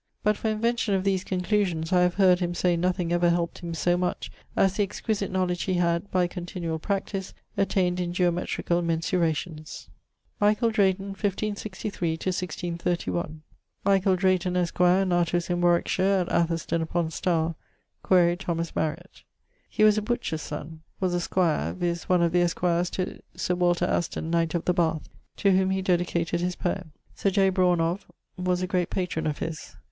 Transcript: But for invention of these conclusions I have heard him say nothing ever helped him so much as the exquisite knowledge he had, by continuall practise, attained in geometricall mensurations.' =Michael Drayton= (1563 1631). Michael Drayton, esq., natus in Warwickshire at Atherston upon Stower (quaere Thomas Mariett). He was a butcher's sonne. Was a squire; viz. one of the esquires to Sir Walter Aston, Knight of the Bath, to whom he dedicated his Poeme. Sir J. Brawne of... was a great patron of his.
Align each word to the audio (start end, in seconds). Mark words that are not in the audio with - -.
But 0.23 0.35
for 0.35 0.47
invention 0.49 0.95
of 0.95 1.03
these 1.03 1.23
conclusions 1.23 1.91
I 1.93 2.01
have 2.01 2.15
heard 2.15 2.39
him 2.39 2.55
say 2.55 2.75
nothing 2.75 3.13
ever 3.13 3.29
helped 3.29 3.59
him 3.59 3.75
so 3.75 3.97
much 3.97 4.31
as 4.55 4.75
the 4.75 4.81
exquisite 4.81 5.29
knowledge 5.29 5.61
he 5.65 5.75
had, 5.75 6.09
by 6.09 6.25
continuall 6.25 6.79
practise, 6.79 7.35
attained 7.55 7.99
in 7.99 8.11
geometricall 8.11 8.83
mensurations.' 8.83 9.91
=Michael 10.39 10.71
Drayton= 10.71 11.09
(1563 11.09 12.13
1631). 12.13 13.43
Michael 13.85 14.15
Drayton, 14.15 14.57
esq., 14.57 14.79
natus 14.79 15.51
in 15.51 15.61
Warwickshire 15.61 16.21
at 16.25 16.29
Atherston 16.29 16.81
upon 16.81 17.11
Stower 17.11 17.53
(quaere 18.01 18.35
Thomas 18.35 18.75
Mariett). 18.75 19.21
He 19.69 19.83
was 19.83 19.99
a 19.99 20.01
butcher's 20.01 20.41
sonne. 20.41 20.81
Was 20.99 21.13
a 21.13 21.21
squire; 21.21 21.73
viz. 21.73 22.09
one 22.09 22.23
of 22.23 22.31
the 22.31 22.41
esquires 22.41 22.89
to 22.89 23.19
Sir 23.35 23.53
Walter 23.53 23.85
Aston, 23.85 24.31
Knight 24.31 24.55
of 24.55 24.65
the 24.65 24.73
Bath, 24.73 25.09
to 25.37 25.51
whom 25.51 25.69
he 25.69 25.83
dedicated 25.83 26.41
his 26.41 26.55
Poeme. 26.55 26.89
Sir 27.13 27.29
J. 27.29 27.49
Brawne 27.51 27.79
of... 27.79 28.07
was 28.35 28.63
a 28.63 28.67
great 28.67 28.89
patron 28.89 29.27
of 29.27 29.37
his. 29.37 29.75